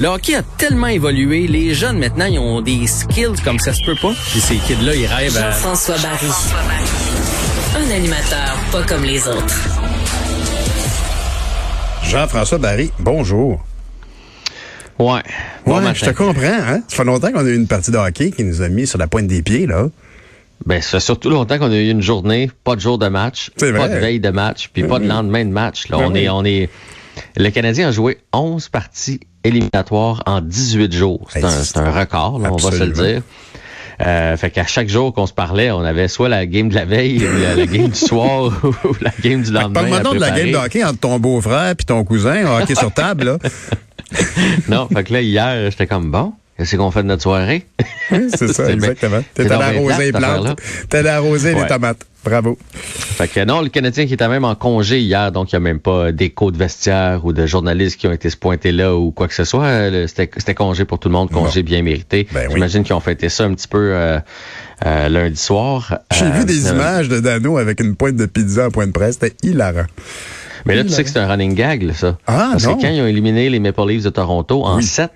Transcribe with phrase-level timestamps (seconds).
[0.00, 3.78] Le hockey a tellement évolué, les jeunes maintenant, ils ont des skills comme ça se
[3.86, 4.12] peut pas.
[4.32, 5.52] Puis ces kids-là, ils rêvent à...
[5.52, 6.26] Jean-François Barry.
[7.76, 9.54] Un animateur pas comme les autres.
[12.02, 13.64] Jean-François Barry, bonjour.
[14.98, 15.22] Ouais.
[15.64, 15.94] Bon ouais, matin.
[15.94, 16.82] je te comprends, hein?
[16.88, 18.98] Ça fait longtemps qu'on a eu une partie de hockey qui nous a mis sur
[18.98, 19.86] la pointe des pieds, là.
[20.66, 23.52] Ben, ça fait surtout longtemps qu'on a eu une journée, pas de jour de match,
[23.56, 25.88] C'est pas de veille de match, puis pas de lendemain de match.
[25.88, 25.98] Là.
[25.98, 26.24] Ben on oui.
[26.24, 26.68] est, on est.
[27.36, 31.28] Le Canadien a joué 11 parties éliminatoires en 18 jours.
[31.30, 31.44] C'est
[31.76, 33.22] un, record, là, on va se le dire.
[34.04, 36.84] Euh, fait qu'à chaque jour qu'on se parlait, on avait soit la game de la
[36.84, 38.52] veille, ou la, la game du soir,
[38.84, 39.88] ou la game du lendemain.
[39.88, 43.24] Parle-moi de la game de hockey entre ton beau-frère et ton cousin, hockey sur table,
[43.24, 43.38] là.
[44.68, 46.34] Non, fait que là, hier, j'étais comme bon.
[46.56, 47.66] Qu'est-ce qu'on fait de notre soirée?
[48.12, 49.22] Oui, c'est ça, exactement.
[49.34, 50.60] T'es allé arroser les plantes.
[50.88, 52.06] T'es allé arroser les tomates.
[52.24, 52.56] Bravo.
[52.72, 55.60] Fait que non, le Canadien qui était même en congé hier, donc il n'y a
[55.60, 59.10] même pas d'écho de vestiaire ou de journalistes qui ont été se pointer là ou
[59.10, 59.64] quoi que ce soit.
[59.64, 62.26] Euh, C'était congé pour tout le monde, congé bien mérité.
[62.32, 62.54] Ben oui.
[62.54, 64.18] J'imagine qu'ils ont fêté ça un petit peu euh,
[64.86, 65.98] euh, lundi soir.
[66.12, 68.92] J'ai Euh, vu des images de Dano avec une pointe de pizza en point de
[68.92, 69.18] presse.
[69.20, 69.86] C'était hilarant.
[70.66, 72.16] Mais là, tu sais que c'est un running gag, là, ça.
[72.26, 72.76] Ah, Parce non.
[72.76, 74.82] que quand ils ont éliminé les Maple Leafs de Toronto en Oui.
[74.82, 75.10] 7,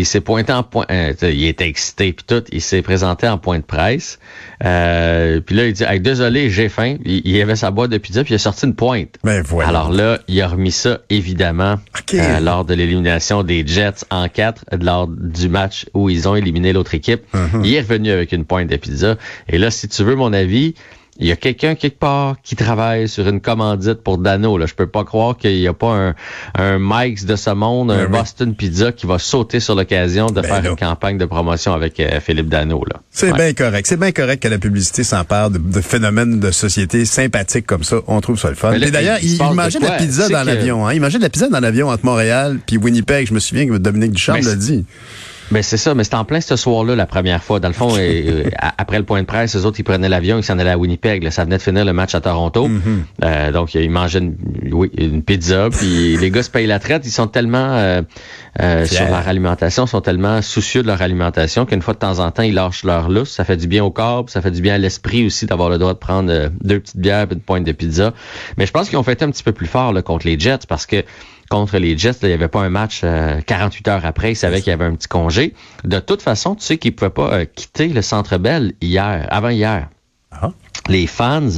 [0.00, 0.86] il s'est pointé en point.
[0.90, 2.42] euh, il était excité puis tout.
[2.52, 4.18] Il s'est présenté en point de presse.
[4.64, 6.96] Euh, puis là, il dit hey, désolé, j'ai faim.
[7.04, 9.16] Il, il avait sa boîte de pizza puis il a sorti une pointe.
[9.24, 9.68] Ben voilà.
[9.68, 11.76] Alors là, il a remis ça évidemment
[12.14, 16.72] euh, lors de l'élimination des Jets en 4 lors du match où ils ont éliminé
[16.72, 17.22] l'autre équipe.
[17.34, 17.60] Uh-huh.
[17.64, 19.16] Il est revenu avec une pointe de pizza.
[19.48, 20.74] Et là, si tu veux mon avis,
[21.20, 24.58] il y a quelqu'un quelque part qui travaille sur une commandite pour Dano.
[24.58, 24.66] Là.
[24.66, 26.14] Je peux pas croire qu'il n'y a pas un,
[26.54, 28.18] un Mike's de ce monde, un Ben oui.
[28.18, 32.00] Boston Pizza qui va sauter sur l'occasion de Ben faire une campagne de promotion avec
[32.00, 32.82] euh, Philippe Dano.
[32.90, 33.00] Là.
[33.10, 33.36] C'est Ouais.
[33.36, 33.86] bien correct.
[33.86, 37.96] C'est bien correct que la publicité s'empare de, de phénomènes de société sympathiques comme ça.
[38.06, 38.70] On trouve ça le fun.
[38.70, 40.86] Mais là, Et d'ailleurs, il mangeait de la pizza dans l'avion.
[40.88, 40.94] Hein?
[40.94, 43.26] Il mangeait de la pizza dans l'avion entre Montréal puis Winnipeg.
[43.28, 44.84] Je me souviens que Dominique Duchamp l'a dit.
[45.50, 47.60] Ben c'est ça, mais c'était en plein ce soir-là la première fois.
[47.60, 48.44] Dans le fond, euh,
[48.78, 51.22] après le point de presse, les autres ils prenaient l'avion, ils s'en allaient à Winnipeg.
[51.22, 51.30] là.
[51.30, 53.24] Ça venait de finir le match à Toronto, Mm-hmm.
[53.24, 54.36] Euh, donc ils mangeaient une,
[54.72, 55.68] oui, une pizza.
[55.70, 57.06] Puis les gars se payent la traite.
[57.06, 58.02] Ils sont tellement euh,
[58.60, 62.30] euh, sur leur alimentation, sont tellement soucieux de leur alimentation qu'une fois de temps en
[62.30, 63.30] temps ils lâchent leur lousse.
[63.30, 65.78] Ça fait du bien au corps, ça fait du bien à l'esprit aussi d'avoir le
[65.78, 68.12] droit de prendre euh, deux petites bières et une pointe de pizza.
[68.56, 70.66] Mais je pense qu'ils ont fait un petit peu plus fort là, contre les Jets
[70.68, 71.04] parce que
[71.50, 74.32] contre les Jets, là, il n'y avait pas un match euh, 48 heures après.
[74.32, 75.54] Ils savaient qu'il y avait un petit congé.
[75.84, 79.26] De toute façon, tu sais qu'ils ne pouvaient pas euh, quitter le Centre Bell hier,
[79.30, 79.88] avant hier.
[80.30, 80.52] Ah.
[80.90, 81.48] Les fans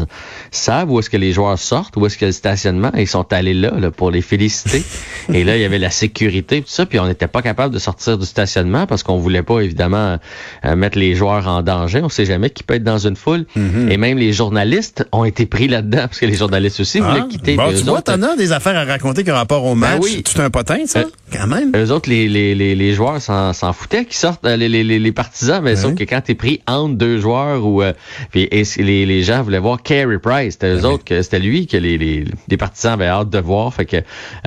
[0.50, 2.91] savent où est-ce que les joueurs sortent, où est-ce que le stationnement.
[2.97, 4.82] Ils sont allés là, là, pour les féliciter.
[5.32, 6.87] Et là, il y avait la sécurité, tout ça.
[6.87, 10.19] Puis on n'était pas capable de sortir du stationnement parce qu'on voulait pas, évidemment,
[10.65, 12.00] euh, mettre les joueurs en danger.
[12.03, 13.47] On sait jamais qui peut être dans une foule.
[13.56, 13.91] Mm-hmm.
[13.91, 17.28] Et même les journalistes ont été pris là-dedans parce que les journalistes aussi voulaient Ah,
[17.28, 17.56] quitter.
[17.56, 19.93] bon, tu vois, autres, t'en as des affaires à raconter qui ont rapport au match.
[19.99, 20.22] Ben oui.
[20.22, 21.00] Tu un potin, ça?
[21.00, 21.72] Euh, Quand même.
[21.75, 24.99] Eux autres, les, les, les, les joueurs s'en, foutaient qui sortent, euh, les, les, les,
[24.99, 25.76] les partisans, mais Ouais.
[25.76, 27.93] sauf que quand t'es pris entre deux joueurs ou euh,
[28.31, 31.38] puis, et si les, les gens voulaient voir Carey Price, c'était eux autres que c'était
[31.38, 33.72] lui que les, les, les partisans avaient hâte de voir.
[33.72, 33.99] Fait que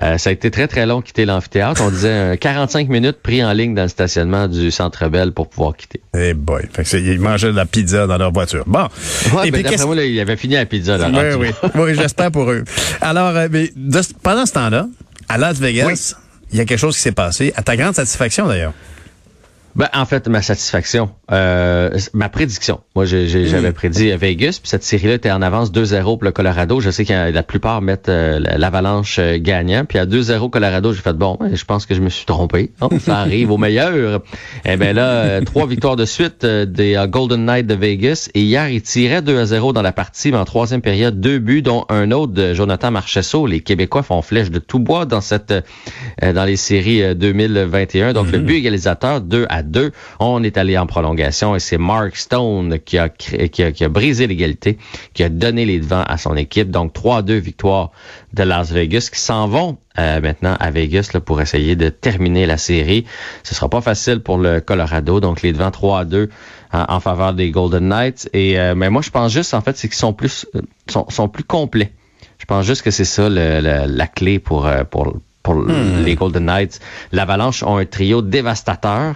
[0.03, 1.81] euh, ça a été très très long quitter l'amphithéâtre.
[1.81, 5.47] On disait euh, 45 minutes pris en ligne dans le stationnement du Centre Bell pour
[5.47, 6.01] pouvoir quitter.
[6.13, 6.63] Eh boy.
[6.73, 8.65] Fait que ils mangeaient de la pizza dans leur voiture.
[8.67, 8.89] Bon.
[9.33, 10.97] Ouais, Et ben, puis, moi, là, il avait fini la pizza.
[10.97, 11.69] Là, Oui, oui.
[11.75, 12.65] oui j'espère pour eux.
[12.99, 14.87] Alors, euh, mais de pendant ce temps-là,
[15.29, 16.15] à Las Vegas,
[16.51, 18.73] il y a quelque chose qui s'est passé, à ta grande satisfaction d'ailleurs.
[19.75, 22.79] Ben, en fait, ma satisfaction, euh, ma prédiction.
[22.95, 26.79] Moi, j'avais prédit Vegas, puis cette série-là était en avance 2-0 pour le Colorado.
[26.79, 29.83] Je sais que la plupart mettent euh, l'avalanche euh, gagnant.
[29.83, 32.71] Puis à 2-0 Colorado, j'ai fait bon, ouais, je pense que je me suis trompé.
[32.79, 34.21] Oh, ça arrive au meilleur.
[34.63, 38.29] Eh ben là, euh, trois victoires de suite des Golden Knights de Vegas.
[38.33, 41.85] Et hier, ils tiraient 2-0 dans la partie, mais en troisième période, deux buts, dont
[41.89, 43.45] un autre de Jonathan Marchesso.
[43.45, 45.53] Les Québécois font flèche de tout bois dans cette
[46.23, 48.13] euh, dans les séries euh, 2021.
[48.13, 49.91] Donc le but égalisateur 2 à 2.
[50.19, 53.89] On est allé en prolongation et c'est Mark Stone qui a, qui a, qui a
[53.89, 54.77] brisé l'égalité,
[55.13, 56.71] qui a donné les devants à son équipe.
[56.71, 57.91] Donc 3-2 victoire
[58.33, 62.45] de Las Vegas qui s'en vont euh, maintenant à Vegas là, pour essayer de terminer
[62.45, 63.05] la série.
[63.43, 65.19] Ce sera pas facile pour le Colorado.
[65.19, 66.29] Donc les devants 3-2
[66.73, 68.29] en, en faveur des Golden Knights.
[68.33, 71.05] Et euh, mais moi je pense juste en fait c'est qu'ils sont plus euh, sont,
[71.09, 71.91] sont plus complets.
[72.37, 75.53] Je pense juste que c'est ça le- le- la clé pour, euh, pour pour
[76.03, 76.79] les Golden Knights.
[77.11, 79.13] L'Avalanche ont un trio dévastateur.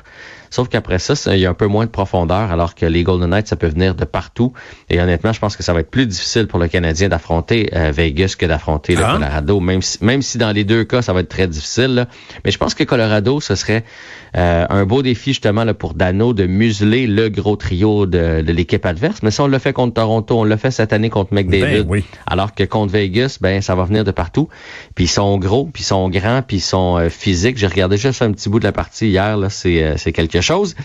[0.50, 3.04] Sauf qu'après ça, ça, il y a un peu moins de profondeur, alors que les
[3.04, 4.54] Golden Knights, ça peut venir de partout.
[4.90, 7.92] Et honnêtement, je pense que ça va être plus difficile pour le Canadien d'affronter euh,
[7.92, 9.14] Vegas que d'affronter le Ah.
[9.14, 11.96] Colorado, même si, même si dans les deux cas, ça va être très difficile.
[11.96, 12.08] là.
[12.46, 13.84] Mais je pense que Colorado, ce serait
[14.38, 18.52] euh, un beau défi justement là, pour Dano de museler le gros trio de, de
[18.54, 19.22] l'équipe adverse.
[19.24, 21.84] Mais ça, on l'a fait contre Toronto, on l'a fait cette année contre McDavid.
[21.84, 22.04] Ben oui.
[22.28, 24.48] Alors que contre Vegas, ben ça va venir de partout.
[24.96, 27.58] Puis ils sont gros, puis ils sont grands, puis ils sont euh, physiques.
[27.58, 30.39] J'ai regardé juste un petit bout de la partie hier, là, c'est euh, c'est quelque
[30.42, 30.76] chose.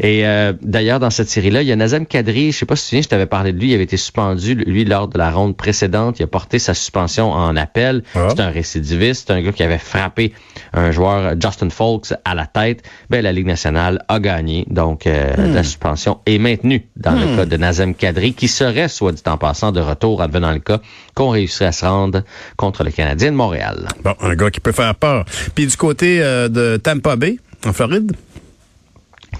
[0.00, 2.52] Et euh, d'ailleurs dans cette série-là, il y a Nazem Kadri.
[2.52, 3.70] Je sais pas si tu te souviens, je t'avais parlé de lui.
[3.70, 6.18] Il avait été suspendu lui lors de la ronde précédente.
[6.20, 8.02] Il a porté sa suspension en appel.
[8.14, 8.28] Ah.
[8.30, 10.32] C'est un récidiviste, c'est un gars qui avait frappé
[10.72, 12.82] un joueur Justin Folks à la tête.
[13.10, 15.54] Ben la Ligue nationale a gagné, donc euh, Hmm.
[15.54, 19.36] la suspension est maintenue dans le cas de Nazem Kadri, qui serait, soit dit en
[19.36, 20.80] passant, de retour advenant le cas
[21.14, 22.22] qu'on réussirait à se rendre
[22.56, 23.88] contre le Canadien de Montréal.
[24.02, 25.24] Bon, un gars qui peut faire peur.
[25.54, 28.12] Puis du côté euh, de Tampa Bay, en Floride,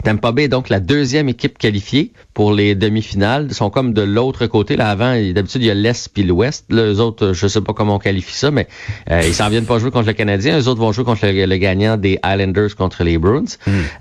[0.02, 3.46] Tampa Bay est donc la deuxième équipe qualifiée pour les demi-finales.
[3.48, 4.76] Ils sont comme de l'autre côté.
[4.76, 6.66] Là, avant, d'habitude, il y a l'Est puis l'Ouest.
[6.72, 8.66] Eux autres, je sais pas comment on qualifie ça, mais
[9.10, 10.58] euh, ils s'en viennent pas jouer contre le Canadien.
[10.58, 13.44] Eux autres vont jouer contre le, le gagnant des Islanders contre les Bruins.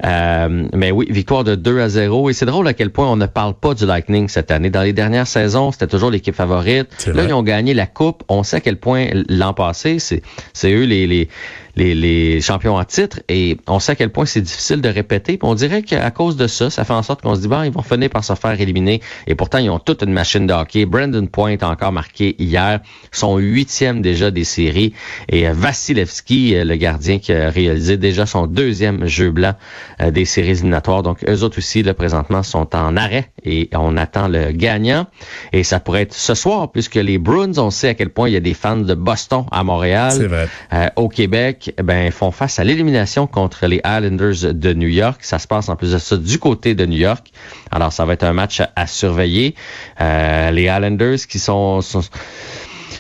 [0.04, 2.30] Euh, mais oui, victoire de 2 à 0.
[2.30, 4.72] Et c'est drôle à quel point on ne parle pas du Lightning cette année.
[4.72, 6.88] Dans les dernières saisons, c'était toujours l'équipe favorite.
[7.06, 7.26] Là, vrai.
[7.28, 8.24] ils ont gagné la Coupe.
[8.30, 11.30] On sait à quel point l'an passé, c'est c'est eux les, les,
[11.76, 13.20] les, les champions en titre.
[13.30, 15.38] Et on sait à quel point c'est difficile de répéter.
[15.38, 17.64] Puis on dirait qu'à cause de ça, ça fait en sorte qu'on se dit, bon,
[17.64, 19.02] ils vont finir par se faire éliminer.
[19.28, 20.86] Et pourtant, ils ont toute une machine de hockey.
[20.86, 22.80] Brandon Point a encore marqué hier
[23.12, 24.94] son huitième déjà des séries.
[25.30, 29.54] Et euh, Vasilevski, euh, le gardien qui a réalisé déjà son deuxième jeu blanc
[30.02, 31.04] euh, des séries éliminatoires.
[31.04, 35.08] Donc, eux autres aussi, là, présentement, sont en arrêt et on attend le gagnant.
[35.52, 38.34] Et ça pourrait être ce soir, puisque les Bruins, on sait à quel point il
[38.34, 40.26] y a des fans de Boston à Montréal.
[40.26, 40.48] Vrai.
[40.74, 45.20] Euh, au Québec, ben font face à l'élimination contre les Islanders de New York.
[45.24, 47.32] Ça se passe en plus de ça du côté de New York.
[47.72, 49.56] Alors ça va être un match à, à surveiller.
[50.02, 52.02] Euh, les Islanders qui sont, sont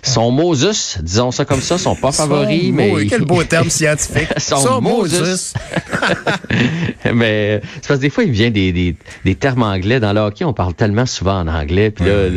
[0.03, 3.69] sont Moses, disons ça comme ça, sont pas favoris, Son mais mot- Quel beau terme
[3.71, 4.27] scientifique.
[4.37, 5.53] Son Son Moses.
[7.13, 8.95] Mais c'est parce que des fois, il vient des, des,
[9.25, 9.99] des termes anglais.
[9.99, 12.29] Dans le hockey, on parle tellement souvent en anglais, puis là,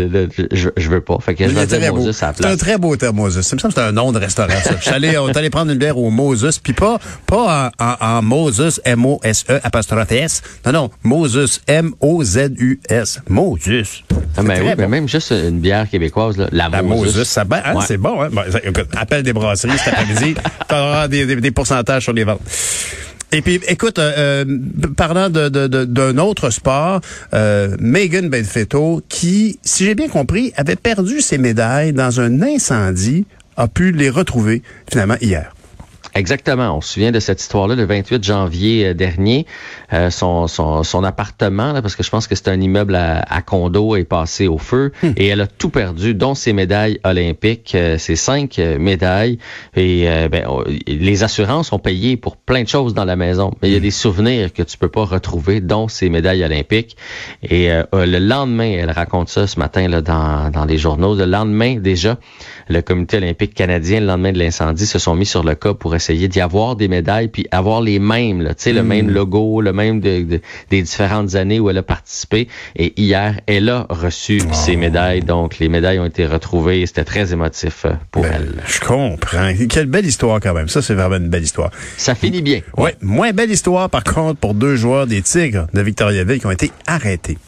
[0.52, 1.18] je, je veux pas.
[1.20, 1.94] Fait que je vais dire.
[1.94, 3.40] Moses à la C'est un très beau terme, Moses.
[3.42, 4.72] Ça me semble que c'est un nom de restaurant, ça.
[4.78, 7.84] Je suis allé, on est allé prendre une bière au Moses, puis pas, pas en,
[7.84, 10.42] en, en Moses, M-O-S-E, apostrophe S.
[10.66, 13.20] Non, non, Moses, M-O-Z-U-S.
[13.28, 14.02] Moses.
[14.10, 14.88] Ah, C'est oui, très mais bon.
[14.88, 17.14] même juste une bière québécoise, là, la, La Moses.
[17.16, 17.84] Moses, ça ben, hein, Ouais.
[17.86, 18.28] c'est bon, hein?
[18.32, 20.34] Bon, écoute, appelle des brasseries cet après-midi,
[20.68, 22.40] t'auras des, des, des pourcentages sur les ventes.
[23.32, 27.00] Et puis, écoute, euh, euh, parlant de, de, de- d'un autre sport,
[27.34, 33.26] euh, Megan Benfetto, qui, si j'ai bien compris, avait perdu ses médailles dans un incendie,
[33.56, 35.55] a pu les retrouver finalement hier.
[36.16, 36.76] Exactement.
[36.76, 39.46] On se souvient de cette histoire-là le 28 janvier euh, dernier.
[39.92, 43.20] Euh, son, son, son appartement, là, parce que je pense que c'est un immeuble à,
[43.20, 47.74] à condo, est passé au feu et elle a tout perdu, dont ses médailles olympiques,
[47.74, 49.38] euh, ses cinq euh, médailles.
[49.76, 53.52] Et euh, ben, on- les assurances ont payé pour plein de choses dans la maison,
[53.60, 56.96] mais il y a des souvenirs que tu peux pas retrouver, dont ces médailles olympiques.
[57.42, 61.14] Et euh, le lendemain, elle raconte ça ce matin là, dans, dans les journaux.
[61.14, 62.16] Le lendemain déjà,
[62.68, 65.94] le comité olympique canadien, le lendemain de l'incendie, se sont mis sur le cas pour
[65.94, 69.60] essayer d'y avoir des médailles, puis avoir les mêmes, là, tu sais, le même logo,
[69.60, 72.48] le même de, de- des différentes années où elle a participé.
[72.76, 76.82] Et hier, elle a reçu ses médailles, donc les médailles ont été retrouvées.
[76.82, 78.62] et C'était très émotif euh, pour Ben, elle.
[78.66, 79.52] Je comprends.
[79.68, 80.68] Quelle belle histoire quand même.
[80.68, 81.70] Ça, c'est vraiment une belle histoire.
[81.96, 82.60] Ça finit bien.
[82.76, 82.94] Ouais.
[83.00, 86.70] Moins belle histoire, par contre, pour deux joueurs des Tigres de Victoriaville qui ont été
[86.86, 87.38] arrêtés.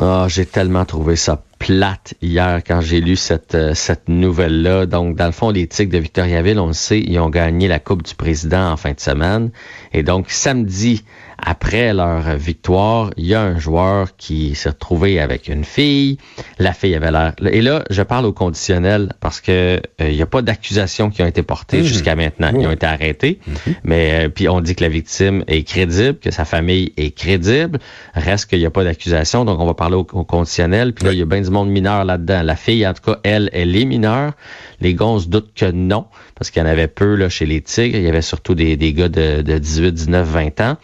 [0.00, 4.86] Ah, j'ai tellement trouvé ça plate hier quand j'ai lu cette, euh, cette nouvelle-là.
[4.86, 7.78] Donc, dans le fond, les Tigres de Victoriaville, on le sait, ils ont gagné la
[7.78, 9.50] Coupe du Président en fin de semaine.
[9.92, 11.04] Et donc, samedi,
[11.38, 16.18] après leur victoire, il y a un joueur qui s'est retrouvé avec une fille.
[16.58, 17.34] La fille avait l'air...
[17.50, 19.52] Et là, je parle au conditionnel parce que
[20.00, 22.50] euh, il n'y a pas d'accusations qui ont été portées jusqu'à maintenant.
[22.58, 23.40] Ils ont été arrêtés.
[23.82, 27.78] Mais euh, puis on dit que la victime est crédible, que sa famille est crédible.
[28.14, 30.94] Reste qu'il n'y a pas d'accusation, donc on va parler au, au conditionnel.
[30.94, 32.42] Puis là, il y a bien du monde mineur là-dedans.
[32.42, 34.32] La fille, en tout cas, elle, elle est mineure.
[34.80, 37.60] Les gars, on se que non, parce qu'il y en avait peu là, chez les
[37.60, 37.96] Tigres.
[37.96, 40.76] Il y avait surtout des, des gars de, de 18, 19, 20 ans.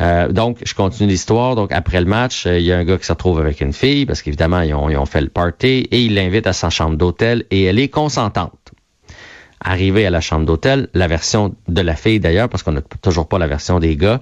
[0.00, 1.54] Euh, donc, je continue l'histoire.
[1.54, 3.72] Donc, après le match, euh, il y a un gars qui se retrouve avec une
[3.72, 6.70] fille, parce qu'évidemment, ils ont, ils ont fait le party, et il l'invite à sa
[6.70, 8.63] chambre d'hôtel, et elle est consentante.
[9.64, 13.26] Arrivé à la chambre d'hôtel, la version de la fille d'ailleurs, parce qu'on n'a toujours
[13.26, 14.20] pas la version des gars,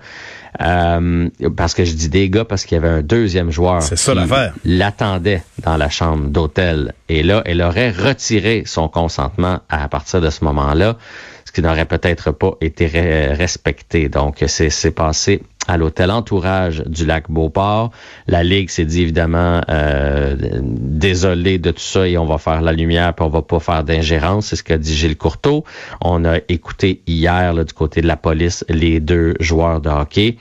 [0.60, 3.96] euh, parce que je dis des gars parce qu'il y avait un deuxième joueur C'est
[3.96, 6.94] ça qui l'attendait dans la chambre d'hôtel.
[7.08, 10.96] Et là, elle aurait retiré son consentement à partir de ce moment-là.
[11.44, 14.08] Ce ce qui n'aurait peut-être pas été respecté.
[14.08, 17.90] Donc, c'est passé à l'hôtel Entourage du lac Beauport.
[18.26, 22.72] La Ligue s'est dit évidemment euh, désolé de tout ça et on va faire la
[22.72, 24.46] lumière puis on va pas faire d'ingérence.
[24.46, 25.64] C'est ce qu'a dit Gilles Courteau.
[26.00, 30.36] On a écouté hier là, du côté de la police les deux joueurs de hockey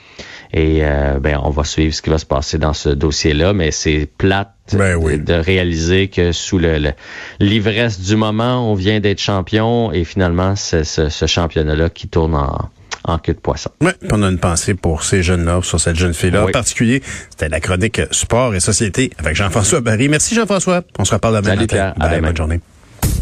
[0.52, 3.70] et euh, ben on va suivre ce qui va se passer dans ce dossier-là, mais
[3.70, 6.92] c'est plate ben de réaliser que sous le,
[7.40, 12.34] l'ivresse du moment, on vient d'être champion et finalement c'est ce, ce championnat-là qui tourne
[12.34, 12.70] en
[13.04, 13.70] en queue de poisson.
[13.80, 16.44] Oui, on a une pensée pour ces jeunes-là, sur cette jeune fille-là.
[16.44, 20.08] En particulier, c'était la chronique Sport et Société avec Jean-François Barry.
[20.08, 20.82] Merci Jean-François.
[20.98, 21.94] On se reparle demain Salut matin.
[21.98, 22.22] Pierre.
[22.22, 22.60] bonne journée.